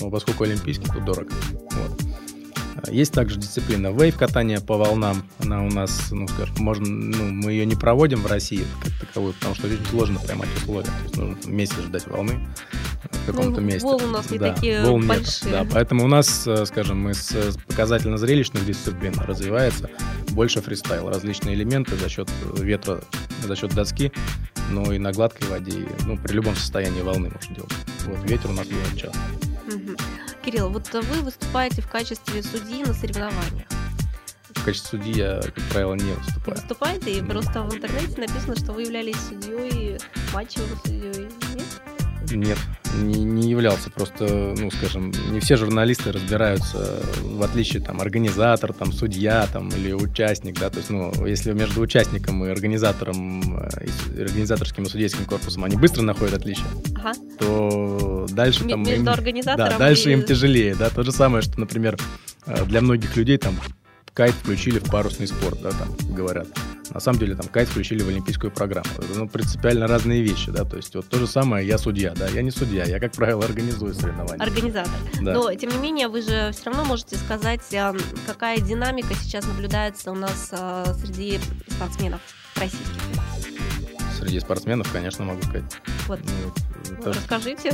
[0.00, 1.32] Но поскольку олимпийский, то дорого.
[1.52, 2.25] Вот.
[2.88, 5.24] Есть также дисциплина вейв-катание по волнам.
[5.38, 9.34] Она у нас, ну, скажем, можно, ну, мы ее не проводим в России как таковую,
[9.34, 10.86] потому что очень сложно поймать условия.
[10.86, 12.46] То есть нужно месяц ждать волны
[13.10, 13.86] в каком-то ну, месте.
[13.86, 15.52] Волны у нас не да, такие волн большие.
[15.52, 17.34] Нет, да, поэтому у нас, э, скажем, из
[17.66, 19.90] показательно-зрелищных дисциплин развивается
[20.30, 21.08] больше фристайл.
[21.08, 23.00] Различные элементы за счет ветра,
[23.42, 24.12] за счет доски,
[24.70, 27.72] ну и на гладкой воде, ну, при любом состоянии волны можно делать.
[28.06, 29.45] Вот, ветер у нас бывает часто.
[29.66, 29.96] Угу.
[30.44, 33.66] Кирилл, вот вы выступаете в качестве судьи на соревнованиях.
[34.50, 36.56] В качестве судьи я, как правило, не выступаю.
[36.56, 39.98] Выступаете, и просто в интернете написано, что вы являлись судьей,
[40.32, 41.66] матчевым судьей, нет?
[42.30, 42.58] Нет,
[42.96, 43.90] не, не являлся.
[43.90, 49.92] Просто, ну, скажем, не все журналисты разбираются, в отличие там организатор, там судья, там или
[49.92, 55.24] участник, да, то есть, ну, если между участником и организатором, э, и организаторским и судейским
[55.24, 57.12] корпусом они быстро находят отличия, ага.
[57.38, 60.12] то дальше М- там между им, организатором да, дальше и...
[60.12, 61.96] им тяжелее, да, то же самое, что, например,
[62.46, 63.56] э, для многих людей там
[64.16, 66.48] кайт включили в парусный спорт, да, там говорят.
[66.90, 68.88] На самом деле там кайт включили в олимпийскую программу.
[68.96, 72.26] Это, ну, принципиально разные вещи, да, то есть вот то же самое, я судья, да,
[72.28, 74.42] я не судья, я, как правило, организую соревнования.
[74.42, 74.90] Организатор.
[75.20, 75.34] Да.
[75.34, 77.94] Но, тем не менее, вы же все равно можете сказать, а,
[78.26, 82.20] какая динамика сейчас наблюдается у нас а, среди спортсменов
[82.54, 82.86] российских.
[84.18, 85.64] Среди спортсменов, конечно, могу сказать.
[86.08, 86.20] Вот.
[86.88, 87.72] Ну, то, Расскажите.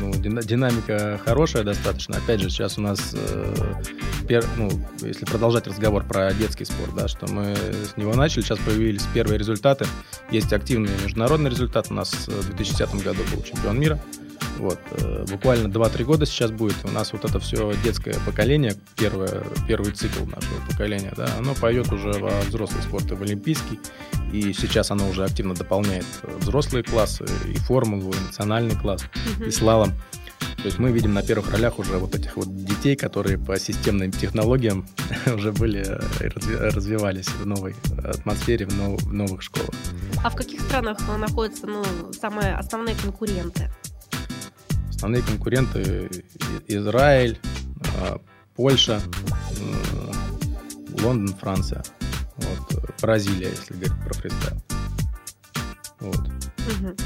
[0.00, 2.16] ну, дина- динамика хорошая достаточно.
[2.16, 3.82] Опять же, сейчас у нас, э,
[4.24, 4.70] пер- ну,
[5.06, 9.38] если продолжать разговор про детский спорт, да, что мы с него начали, сейчас появились первые
[9.38, 9.86] результаты.
[10.30, 11.86] Есть активный международный результат.
[11.90, 14.00] У нас в 2010 году был чемпион мира.
[14.58, 16.76] Вот, э, буквально 2-3 года сейчас будет.
[16.84, 21.92] У нас вот это все детское поколение, первое, первый цикл нашего поколения, да, оно пойдет
[21.92, 23.80] уже во взрослый спорт и в олимпийский.
[24.32, 26.06] И сейчас оно уже активно дополняет
[26.38, 29.02] взрослые классы, и формулу, и национальный класс,
[29.38, 29.48] Мгм.
[29.48, 29.92] и слалом.
[30.56, 34.10] То есть мы видим на первых ролях уже вот этих вот детей, которые по системным
[34.10, 34.86] технологиям
[35.34, 39.74] уже были, э, разви- развивались в новой атмосфере, в, нов- в новых школах.
[40.22, 43.70] А в каких странах а, находятся ну, самые основные конкуренты?
[44.88, 46.10] Основные конкуренты
[46.66, 47.38] Израиль,
[48.00, 48.18] а,
[48.56, 49.00] Польша,
[51.02, 51.84] Лондон, Франция,
[52.36, 54.62] вот, э, Бразилия, если говорить про фристайл.
[56.00, 56.20] Вот.
[56.80, 56.96] Мгм.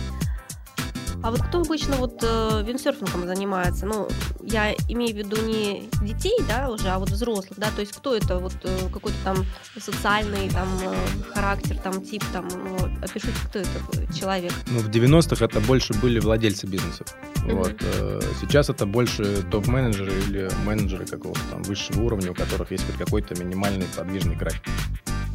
[1.23, 3.87] А вот кто обычно вот э, виндсерфингом занимается?
[3.87, 4.09] Ну,
[4.43, 8.15] я имею в виду не детей, да, уже, а вот взрослых, да, то есть кто
[8.15, 9.45] это, вот э, какой-то там
[9.79, 14.53] социальный там э, характер, там тип, там, ну, опишите, кто это э, человек.
[14.69, 17.09] Ну, в 90-х это больше были владельцы бизнесов.
[17.45, 17.75] Вот.
[17.81, 22.97] э, Сейчас это больше топ-менеджеры или менеджеры какого-то там высшего уровня, у которых есть хоть
[22.97, 24.63] какой-то минимальный подвижный график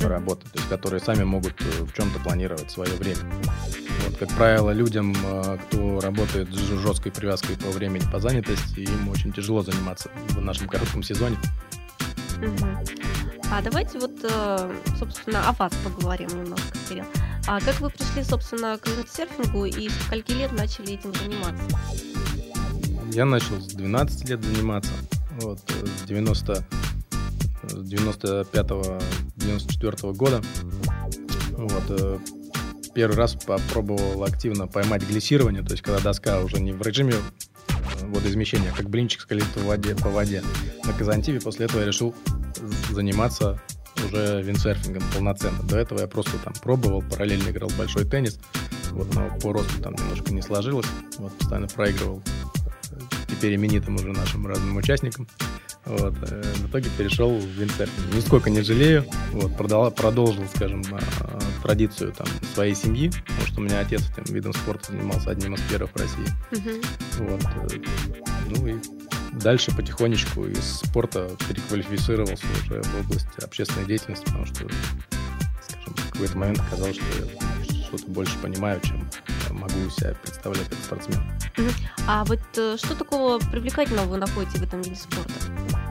[0.08, 3.20] работы, то есть которые сами могут э, в чем-то планировать свое время.
[4.06, 9.10] Вот, как правило, людям, э, кто работает с жесткой привязкой по времени, по занятости, им
[9.10, 11.38] очень тяжело заниматься в нашем коротком сезоне.
[13.52, 17.06] А давайте вот, э, собственно, о вас поговорим немножко, Кирилл.
[17.48, 21.64] А как вы пришли, собственно, к виндсерфингу и с скольки лет начали этим заниматься?
[23.12, 24.92] Я начал с 12 лет заниматься.
[25.42, 26.66] Вот, э, с 90
[27.64, 30.42] с 95-94 года.
[31.52, 32.20] Вот,
[32.94, 38.06] первый раз попробовал активно поймать глиссирование, то есть когда доска уже не в режиме э,
[38.08, 40.44] водоизмещения, а как блинчик скользит по воде, по воде.
[40.86, 42.14] На Казантиве после этого я решил
[42.92, 43.60] заниматься
[44.06, 45.62] уже виндсерфингом полноценно.
[45.64, 48.40] До этого я просто там пробовал, параллельно играл в большой теннис,
[48.92, 52.22] вот, но по росту там немножко не сложилось, вот, постоянно проигрывал
[52.92, 55.28] э, теперь именитым уже нашим разным участникам.
[55.86, 58.16] Вот, э, в итоге перешел в виндсерфинг.
[58.16, 59.06] Нисколько не жалею.
[59.32, 61.00] Вот, продала- продолжил, скажем, э,
[61.62, 65.62] традицию там, своей семьи, потому что у меня отец этим видом спорта занимался одним из
[65.62, 66.28] первых в России.
[66.52, 66.82] Мгм.
[67.28, 67.84] Вот, э,
[68.50, 68.76] ну и
[69.34, 76.38] дальше потихонечку из спорта переквалифицировался уже в область общественной деятельности, потому что, скажем, в какой-то
[76.38, 79.10] момент оказалось, что я что-то больше понимаю, чем
[79.52, 81.22] могу себя представлять как спортсмен.
[82.08, 85.34] А вот что такого привлекательного вы находите в этом виде спорта?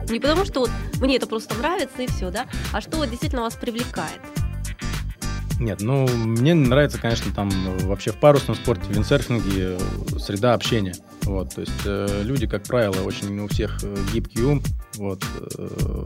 [0.09, 2.47] Не потому, что вот мне это просто нравится и все, да?
[2.71, 4.19] А что вот действительно вас привлекает?
[5.59, 7.49] Нет, ну, мне нравится, конечно, там
[7.87, 10.95] вообще в парусном спорте, в виндсерфинге э, среда общения.
[11.21, 14.61] Вот, то есть э, люди, как правило, очень у всех э, гибкий ум,
[14.95, 15.23] вот,
[15.57, 16.05] э,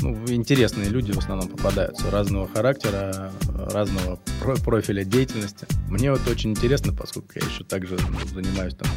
[0.00, 5.66] ну, интересные люди в основном попадаются, разного характера, разного про- профиля деятельности.
[5.88, 8.88] Мне вот очень интересно, поскольку я еще также ну, занимаюсь там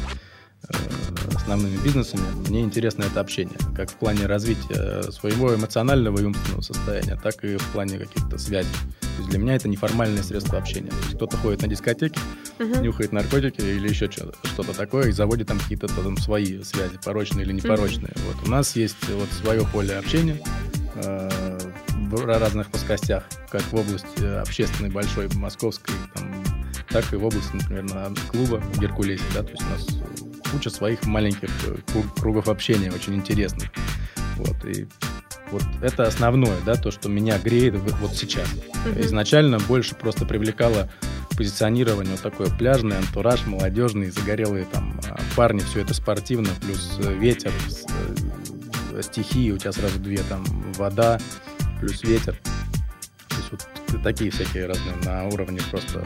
[1.34, 7.18] основными бизнесами, мне интересно это общение, как в плане развития своего эмоционального и умственного состояния,
[7.22, 8.68] так и в плане каких-то связей.
[9.00, 10.90] То есть для меня это неформальное средство общения.
[10.90, 12.18] То есть кто-то ходит на дискотеки,
[12.58, 12.82] Мгм.
[12.82, 17.44] нюхает наркотики или еще что- что-то такое и заводит там какие-то там свои связи, порочные
[17.44, 18.12] или непорочные.
[18.26, 20.38] Вот у нас есть вот свое поле общения
[20.94, 21.58] э,
[22.10, 26.44] в разных плоскостях, как в области общественной большой московской, там,
[26.90, 30.01] так и в области, например, на клуба в Геркулесе, да, то есть у нас э,
[30.52, 33.70] куча своих маленьких э, круг- кругов общения, очень интересных.
[34.36, 34.86] Вот, и
[35.50, 38.48] вот это основное, да, то, что меня греет вот сейчас.
[38.96, 40.90] Изначально больше просто привлекало
[41.36, 47.12] позиционирование вот такое пляжный антураж, молодежный, загорелые там а, парни, все это спортивно, плюс э,
[47.14, 47.52] ветер,
[48.92, 51.18] э, стихии, у тебя сразу две, там вода,
[51.80, 52.38] плюс ветер.
[53.28, 56.02] То есть вот такие всякие разные на уровне просто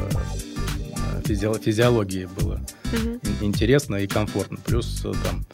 [1.26, 2.60] физи- физиологии было
[2.92, 3.20] Мгм.
[3.40, 4.58] интересно и комфортно.
[4.64, 5.44] Плюс э, там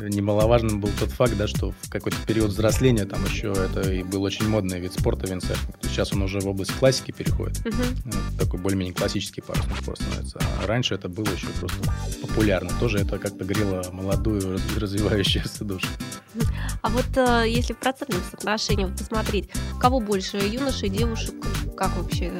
[0.00, 4.02] э, немаловажным был тот факт, да, что в какой-то период взросления там еще это и
[4.02, 5.76] был очень модный вид спорта виндсерфинг.
[5.82, 7.58] Сейчас он уже в область классики переходит.
[7.66, 7.82] Мгм.
[8.06, 10.38] Ну, такой более-менее классический парусный спорт становится.
[10.62, 11.76] А раньше это было еще просто
[12.22, 12.70] популярно.
[12.80, 15.88] Тоже это как-то грело молодую, раз- развивающуюся душу.
[16.82, 21.34] А вот э, если в процентном соотношении вот посмотреть, кого больше, юношей, девушек,
[21.76, 22.32] как вообще?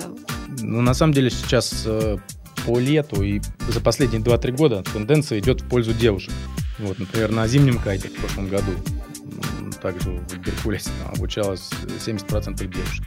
[0.60, 2.18] Ну, на самом деле сейчас э,
[2.66, 6.32] по лету и за последние 2-3 года тенденция идет в пользу девушек.
[6.78, 8.72] Вот, например, на зимнем кайте в прошлом году
[9.80, 13.06] также в Геркулесе обучалось 70% девушек.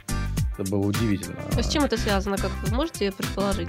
[0.56, 1.36] Это было удивительно.
[1.56, 3.68] А С чем это связано, как вы можете предположить?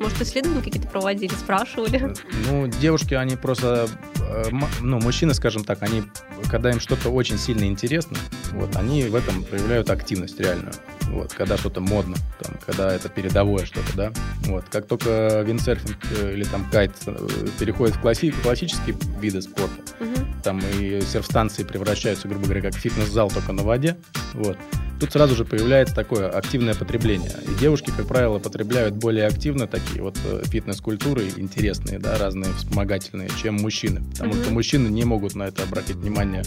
[0.00, 2.14] Может, исследования какие-то проводили, спрашивали?
[2.48, 3.88] Ну, девушки, они просто,
[4.20, 4.44] э,
[4.80, 6.04] ну, мужчины, скажем так, они,
[6.50, 8.16] когда им что-то очень сильно интересно,
[8.52, 10.72] вот, они в этом проявляют активность реальную.
[11.08, 14.12] Вот, когда что-то модно, там, когда это передовое что-то, да.
[14.46, 17.14] Вот, как только виндсерфинг э, или там кайт э,
[17.58, 20.40] переходит в класси- классические виды спорта, Мгм.
[20.42, 23.98] там и серф-станции превращаются, грубо говоря, как фитнес-зал только на воде,
[24.32, 24.56] вот.
[25.02, 27.32] Тут сразу же появляется такое активное потребление.
[27.50, 33.28] И девушки, как правило, потребляют более активно такие вот э, фитнес-культуры интересные, да, разные вспомогательные,
[33.42, 34.00] чем мужчины.
[34.12, 34.44] Потому Мгм.
[34.44, 36.44] что мужчины не могут на это обратить внимание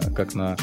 [0.00, 0.56] э, как на...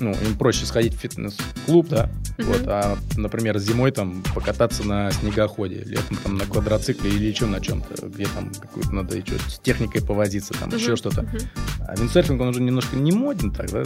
[0.00, 2.48] Ну, им проще сходить в фитнес-клуб, да, Мгм.
[2.48, 7.60] вот, а, например, зимой там покататься на снегоходе, летом там на квадроцикле или еще на
[7.60, 10.96] чем-то, где там какую-то надо еще с техникой повозиться, там еще Мгм.
[10.96, 11.22] что-то.
[11.22, 11.38] Мгм.
[11.86, 13.84] А виндсерфинг, он уже немножко не моден так, да?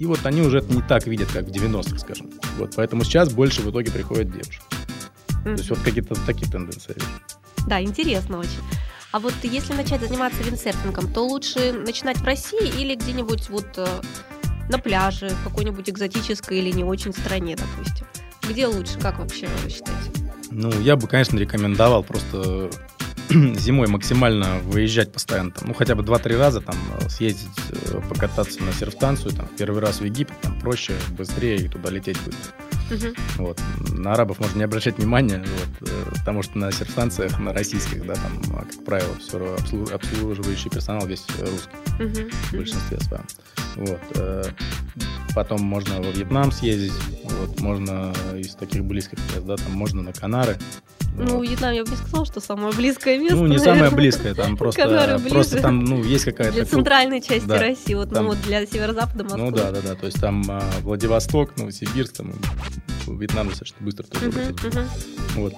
[0.00, 2.30] И вот они уже это не так видят, как в 90-х, скажем.
[2.56, 4.62] Вот, поэтому сейчас больше в итоге приходят девушки.
[5.44, 6.96] То есть вот какие-то такие тенденции.
[7.66, 8.62] Да, интересно очень.
[9.12, 13.86] А вот если начать заниматься виндсерфингом, то лучше начинать в России или где-нибудь вот э,
[14.70, 18.06] на пляже, в какой-нибудь экзотической или не очень стране, допустим?
[18.48, 20.12] Где лучше, как вообще вы считаете?
[20.50, 22.70] Ну, я бы, конечно, рекомендовал просто
[23.58, 28.62] зимой максимально выезжать постоянно, там, ну, хотя бы 2-3 раза там э, съездить, э, покататься
[28.62, 32.52] на серф-станцию, там, первый раз в Египет, там, проще, быстрее и туда лететь быстро.
[32.90, 33.14] Мгм.
[33.36, 33.60] Вот.
[33.90, 38.14] На арабов можно не обращать внимания, вот, э, потому что на серф-станциях, на российских, да,
[38.14, 42.30] там, а, как правило, все обслуживающий персонал весь русский Мгм.
[42.30, 43.24] в большинстве своем.
[43.76, 44.00] Вот.
[45.34, 50.12] Потом можно во Вьетнам съездить, вот, можно из таких близких мест, да, там можно на
[50.12, 50.58] Канары.
[51.16, 51.42] Ну.
[51.42, 53.36] Вьетнам я бы не сказала, что самое близкое место.
[53.36, 53.96] Ну, не самое наверное.
[53.96, 56.54] близкое, там просто, просто там, ну, есть какая-то...
[56.54, 57.58] Для центральной части да.
[57.58, 59.40] России, вот, Там- ну вот для северо-запада Москвы.
[59.42, 59.94] Ну да, да, да.
[59.94, 62.32] То есть там а, Владивосток, Новосибирск, там
[63.06, 64.62] Вьетнам достаточно быстро тоже улететь.
[64.74, 64.84] мгм.
[65.34, 65.54] Вот.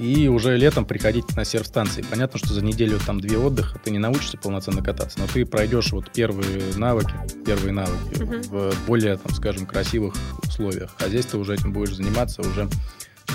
[0.00, 2.02] И уже летом приходить на серф-станции.
[2.10, 5.92] Понятно, что за неделю там две отдыха, ты не научишься полноценно кататься, но ты пройдешь
[5.92, 7.12] вот первые навыки,
[7.46, 8.42] первые навыки Мгм.
[8.42, 10.90] в более, там, скажем, красивых условиях.
[10.98, 12.68] А здесь ты уже этим будешь заниматься уже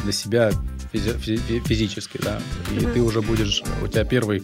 [0.04, 0.52] для себя
[0.94, 2.40] физи- фи- физически, да.
[2.72, 2.94] И Мгм.
[2.94, 4.44] ты уже будешь, у тебя первый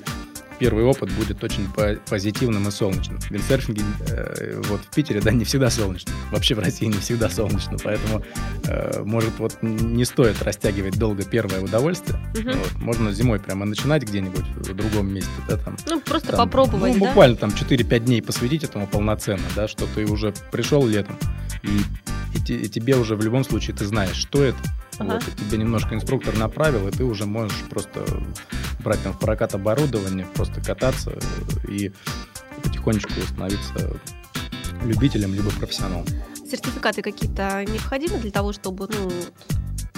[0.57, 3.19] первый опыт будет очень по- позитивным и солнечным.
[3.19, 6.13] В виндсерфинге э, вот в Питере, да, не всегда солнечно.
[6.31, 8.23] Вообще в России не всегда солнечно, поэтому
[8.63, 12.17] э, может вот не стоит растягивать долго первое удовольствие.
[12.37, 12.57] Мгм.
[12.57, 12.73] Вот.
[12.77, 15.75] Можно зимой прямо начинать где-нибудь в другом месте, да, там.
[15.89, 17.05] Ну, просто там, попробовать, ну, да?
[17.07, 21.17] буквально там 4-5 дней посвятить этому полноценно, да, что ты уже пришел летом,
[21.63, 21.67] и,
[22.49, 24.57] и и тебе уже в любом случае ты знаешь, что это.
[24.97, 25.13] Ага.
[25.13, 28.05] Вот, и тебе немножко инструктор направил, и ты уже можешь просто
[28.79, 31.17] брать там в прокат оборудование, просто кататься
[31.67, 31.91] и
[32.63, 33.99] потихонечку становиться
[34.83, 36.05] любителем либо профессионалом.
[36.49, 39.11] Сертификаты какие-то необходимы для того, чтобы, ну,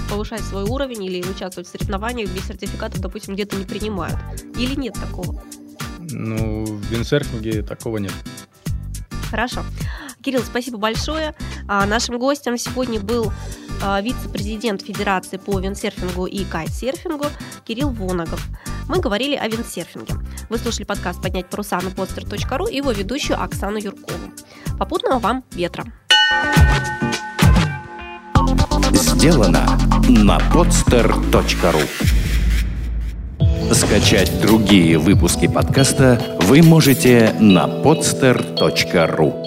[0.10, 4.18] повышать свой уровень или участвовать в соревнованиях без сертификатов, допустим, где-то не принимают?
[4.58, 5.44] Или нет такого?
[6.00, 8.14] Ну, в виндсерфинге такого нет.
[9.30, 9.64] Хорошо.
[10.22, 11.36] Кирилл, спасибо большое.
[11.68, 13.34] А, нашим гостем сегодня был
[14.02, 17.26] вице-президент Федерации по виндсерфингу и кайтсерфингу
[17.66, 18.46] Кирилл Воногов.
[18.88, 20.16] Мы говорили о виндсерфинге.
[20.50, 24.32] Вы слушали подкаст «Поднять паруса» на podster.ru и его ведущую Оксану Юркову.
[24.80, 25.86] Попутного вам ветра!
[28.94, 29.66] Сделано
[30.08, 31.84] на podster.ru
[33.74, 39.47] Скачать другие выпуски подкаста вы можете на podster.ru